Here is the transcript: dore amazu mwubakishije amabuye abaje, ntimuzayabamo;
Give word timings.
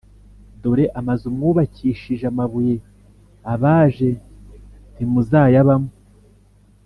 dore 0.61 0.85
amazu 0.99 1.25
mwubakishije 1.37 2.25
amabuye 2.31 2.75
abaje, 3.53 4.09
ntimuzayabamo; 4.93 5.91